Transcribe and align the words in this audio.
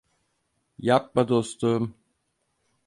Yapma 0.85 1.23
dostum. 1.29 1.83